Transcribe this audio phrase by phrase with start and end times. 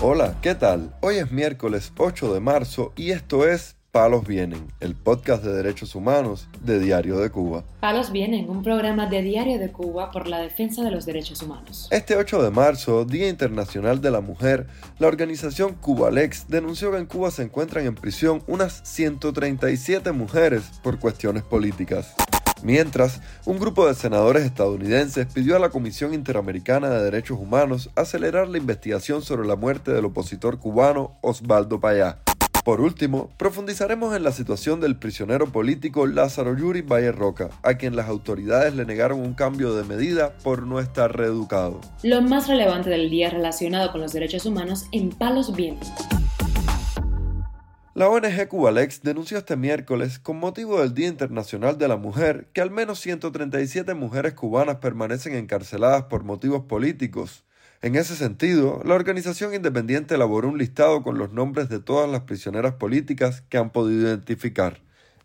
[0.00, 0.94] Hola, ¿qué tal?
[1.00, 5.96] Hoy es miércoles 8 de marzo y esto es Palos Vienen, el podcast de derechos
[5.96, 7.64] humanos de Diario de Cuba.
[7.80, 11.88] Palos Vienen, un programa de Diario de Cuba por la defensa de los derechos humanos.
[11.90, 14.68] Este 8 de marzo, Día Internacional de la Mujer,
[15.00, 21.00] la organización Cubalex denunció que en Cuba se encuentran en prisión unas 137 mujeres por
[21.00, 22.14] cuestiones políticas.
[22.62, 28.48] Mientras, un grupo de senadores estadounidenses pidió a la Comisión Interamericana de Derechos Humanos acelerar
[28.48, 32.18] la investigación sobre la muerte del opositor cubano Osvaldo Payá.
[32.64, 37.96] Por último, profundizaremos en la situación del prisionero político Lázaro Yuri Valle Roca, a quien
[37.96, 41.80] las autoridades le negaron un cambio de medida por no estar reeducado.
[42.02, 45.88] Lo más relevante del día relacionado con los derechos humanos en Palos Vientos.
[47.98, 52.60] La ONG Cubalex denunció este miércoles, con motivo del Día Internacional de la Mujer, que
[52.60, 57.44] al menos 137 mujeres cubanas permanecen encarceladas por motivos políticos.
[57.82, 62.20] En ese sentido, la organización independiente elaboró un listado con los nombres de todas las
[62.20, 64.80] prisioneras políticas que han podido identificar.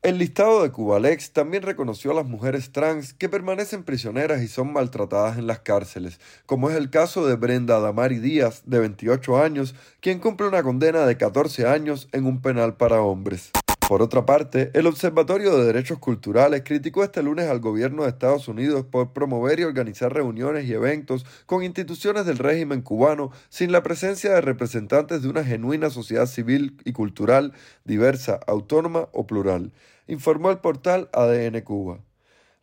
[0.00, 4.72] El listado de Cubalex también reconoció a las mujeres trans que permanecen prisioneras y son
[4.72, 9.74] maltratadas en las cárceles, como es el caso de Brenda Damari Díaz, de 28 años,
[10.00, 13.50] quien cumple una condena de 14 años en un penal para hombres.
[13.88, 18.46] Por otra parte, el Observatorio de Derechos Culturales criticó este lunes al gobierno de Estados
[18.46, 23.82] Unidos por promover y organizar reuniones y eventos con instituciones del régimen cubano sin la
[23.82, 29.72] presencia de representantes de una genuina sociedad civil y cultural diversa, autónoma o plural,
[30.06, 32.00] informó el portal ADN Cuba.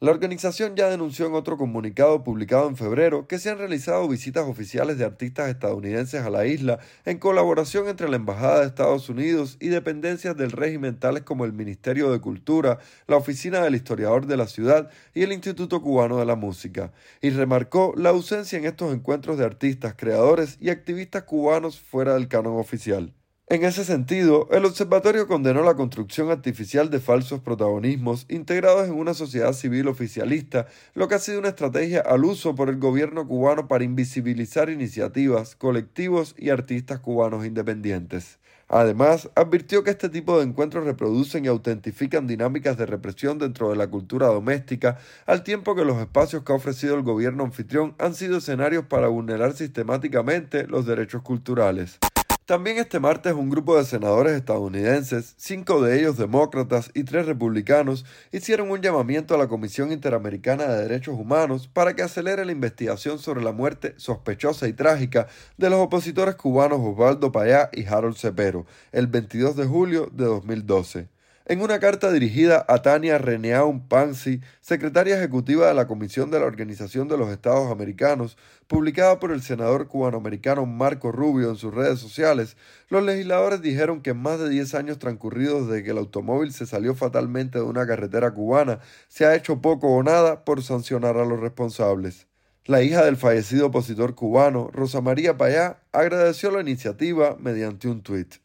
[0.06, 4.46] La organización ya denunció en otro comunicado publicado en febrero que se han realizado visitas
[4.46, 9.58] oficiales de artistas estadounidenses a la isla en colaboración entre la Embajada de Estados Unidos
[9.60, 14.38] y dependencias del régimen tales como el Ministerio de Cultura, la Oficina del Historiador de
[14.38, 18.94] la Ciudad y el Instituto Cubano de la Música, y remarcó la ausencia en estos
[18.94, 23.12] encuentros de artistas, creadores y activistas cubanos fuera del canon oficial.
[23.48, 29.14] En ese sentido, el observatorio condenó la construcción artificial de falsos protagonismos integrados en una
[29.14, 33.68] sociedad civil oficialista, lo que ha sido una estrategia al uso por el gobierno cubano
[33.68, 38.40] para invisibilizar iniciativas, colectivos y artistas cubanos independientes.
[38.68, 43.76] Además, advirtió que este tipo de encuentros reproducen y autentifican dinámicas de represión dentro de
[43.76, 48.16] la cultura doméstica, al tiempo que los espacios que ha ofrecido el gobierno anfitrión han
[48.16, 52.00] sido escenarios para vulnerar sistemáticamente los derechos culturales.
[52.46, 58.06] También este martes un grupo de senadores estadounidenses, cinco de ellos demócratas y tres republicanos,
[58.32, 63.18] hicieron un llamamiento a la Comisión Interamericana de Derechos Humanos para que acelere la investigación
[63.18, 65.26] sobre la muerte sospechosa y trágica
[65.58, 71.15] de los opositores cubanos Osvaldo Payá y Harold Cepero, el 22 de julio de 2012.
[71.48, 76.48] En una carta dirigida a Tania Reneaun Pansi, secretaria ejecutiva de la Comisión de la
[76.48, 78.36] Organización de los Estados Americanos,
[78.66, 82.58] publicada por el senador cubanoamericano Marco Rubio en sus redes sociales,
[82.90, 86.66] los legisladores dijeron que en más de 10 años transcurridos desde que el automóvil se
[86.66, 91.26] salió fatalmente de una carretera cubana, se ha hecho poco o nada por sancionar a
[91.26, 92.26] los responsables.
[92.66, 98.45] La hija del fallecido opositor cubano, Rosa María Payá, agradeció la iniciativa mediante un tuit.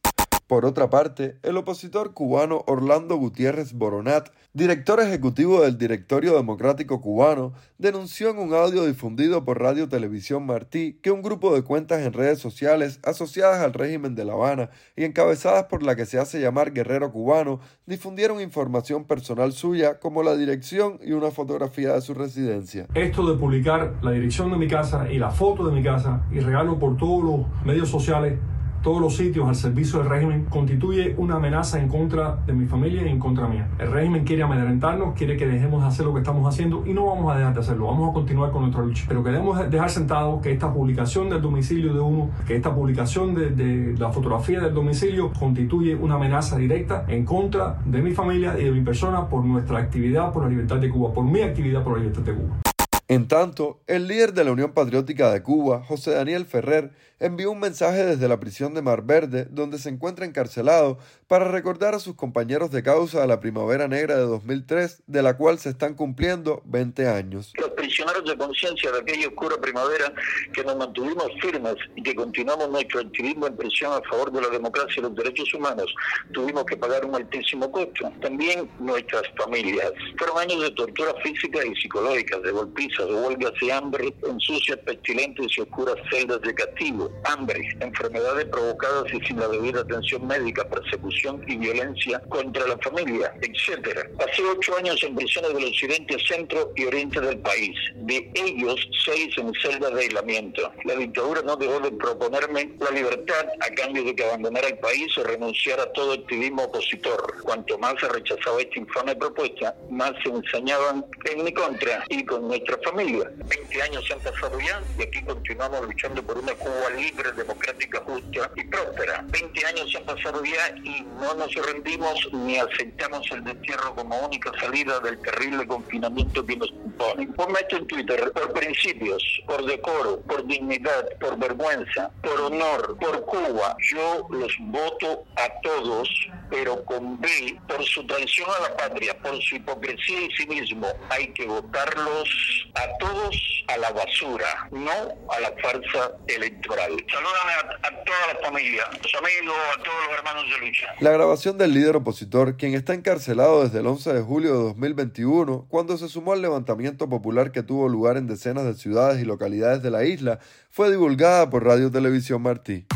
[0.50, 7.52] Por otra parte, el opositor cubano Orlando Gutiérrez Boronat, director ejecutivo del Directorio Democrático Cubano,
[7.78, 12.12] denunció en un audio difundido por Radio Televisión Martí que un grupo de cuentas en
[12.12, 16.40] redes sociales asociadas al régimen de La Habana y encabezadas por la que se hace
[16.40, 22.12] llamar Guerrero Cubano difundieron información personal suya como la dirección y una fotografía de su
[22.12, 22.88] residencia.
[22.94, 26.40] Esto de publicar la dirección de mi casa y la foto de mi casa y
[26.40, 28.36] regalo por todos los medios sociales
[28.82, 33.02] todos los sitios al servicio del régimen constituye una amenaza en contra de mi familia
[33.06, 33.68] y en contra mía.
[33.78, 37.06] El régimen quiere amedrentarnos, quiere que dejemos de hacer lo que estamos haciendo y no
[37.06, 39.04] vamos a dejar de hacerlo, vamos a continuar con nuestra lucha.
[39.08, 43.50] Pero queremos dejar sentado que esta publicación del domicilio de uno, que esta publicación de,
[43.50, 48.64] de la fotografía del domicilio constituye una amenaza directa en contra de mi familia y
[48.64, 51.94] de mi persona por nuestra actividad por la libertad de Cuba, por mi actividad por
[51.94, 52.69] la libertad de Cuba.
[53.10, 57.58] En tanto, el líder de la Unión Patriótica de Cuba, José Daniel Ferrer, envió un
[57.58, 60.96] mensaje desde la prisión de Mar Verde, donde se encuentra encarcelado,
[61.26, 65.36] para recordar a sus compañeros de causa de la Primavera Negra de 2003, de la
[65.36, 67.52] cual se están cumpliendo 20 años.
[67.90, 70.12] Prisioneros de conciencia de aquella oscura primavera
[70.54, 74.48] que nos mantuvimos firmes y que continuamos nuestro activismo en prisión a favor de la
[74.48, 75.92] democracia y los derechos humanos,
[76.32, 78.12] tuvimos que pagar un altísimo costo.
[78.22, 79.90] También nuestras familias.
[80.16, 84.78] Fueron años de tortura física y psicológica, de golpizas de huelgas y hambre en sucias,
[84.86, 90.62] pestilentes y oscuras celdas de castigo, hambre, enfermedades provocadas y sin la debida atención médica,
[90.68, 94.08] persecución y violencia contra la familia, etc.
[94.16, 97.79] Pasé ocho años en prisiones del occidente, centro y oriente del país.
[97.94, 100.72] De ellos seis en celda de aislamiento.
[100.84, 105.16] La dictadura no dejó de proponerme la libertad a cambio de que abandonara el país
[105.18, 107.42] o renunciara a todo activismo opositor.
[107.42, 112.48] Cuanto más se rechazaba esta infame propuesta, más se ensañaban en mi contra y con
[112.48, 113.30] nuestra familia.
[113.36, 118.50] 20 años han pasado ya y aquí continuamos luchando por una Cuba libre, democrática, justa
[118.56, 119.24] y próspera.
[119.28, 124.52] 20 años han pasado ya y no nos rendimos ni aceptamos el destierro como única
[124.60, 127.28] salida del terrible confinamiento que nos impone.
[127.70, 133.76] Esto en Twitter, por principios, por decoro, por dignidad, por vergüenza, por honor, por Cuba,
[133.92, 136.08] yo los voto a todos,
[136.50, 137.28] pero con B,
[137.68, 142.28] por su traición a la patria, por su hipocresía y cinismo, hay que votarlos
[142.74, 146.92] a todos a la basura, no a la farsa electoral.
[147.08, 150.94] Saludame a, a toda la familia, a tus amigos, a todos los hermanos de lucha.
[151.00, 155.66] La grabación del líder opositor, quien está encarcelado desde el 11 de julio de 2021,
[155.68, 159.82] cuando se sumó al levantamiento popular que tuvo lugar en decenas de ciudades y localidades
[159.82, 160.38] de la isla,
[160.70, 162.86] fue divulgada por Radio Televisión Martí.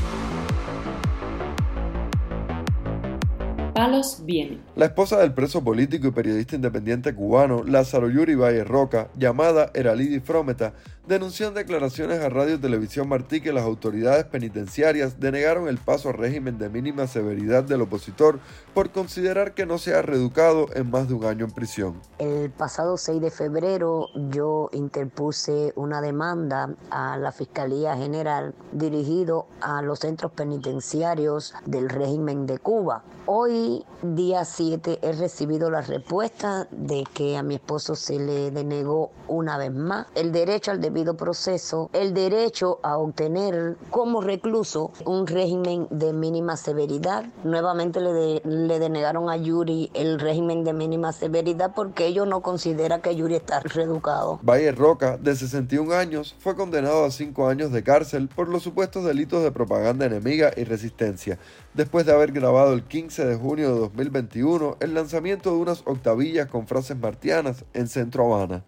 [3.95, 4.61] Palos viene.
[4.77, 10.21] La esposa del preso político y periodista independiente cubano Lázaro Yuri Valle Roca, llamada Eralidi
[10.21, 10.75] Frometa,
[11.07, 16.15] denunció en declaraciones a Radio Televisión Martí que las autoridades penitenciarias denegaron el paso al
[16.15, 18.41] régimen de mínima severidad del opositor
[18.73, 22.01] por considerar que no se ha reeducado en más de un año en prisión.
[22.19, 29.83] El pasado 6 de febrero yo interpuse una demanda a la Fiscalía General dirigido a
[29.83, 33.05] los centros penitenciarios del régimen de Cuba.
[33.27, 39.11] Hoy, día 7, he recibido la respuesta de que a mi esposo se le denegó
[39.29, 45.27] una vez más el derecho al debido proceso, el derecho a obtener como recluso un
[45.27, 47.25] régimen de mínima severidad.
[47.45, 52.43] Nuevamente le, de, le denegaron a Yuri el régimen de mínima severidad porque ellos no
[52.43, 54.39] considera que Yuri está reeducado.
[54.43, 59.05] Valle Roca, de 61 años, fue condenado a 5 años de cárcel por los supuestos
[59.05, 61.39] delitos de propaganda enemiga y resistencia,
[61.73, 66.49] después de haber grabado el 15 de junio de 2021 el lanzamiento de unas octavillas
[66.49, 68.65] con frases martianas en Centro Habana.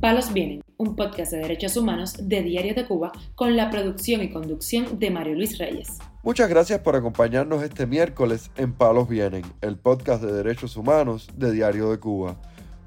[0.00, 4.30] Palos Vienen, un podcast de derechos humanos de Diario de Cuba con la producción y
[4.30, 5.98] conducción de Mario Luis Reyes.
[6.22, 11.52] Muchas gracias por acompañarnos este miércoles en Palos Vienen, el podcast de derechos humanos de
[11.52, 12.36] Diario de Cuba.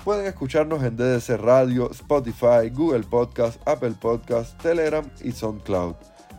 [0.03, 5.95] Pueden escucharnos en DDC Radio, Spotify, Google Podcast, Apple Podcast, Telegram y SoundCloud.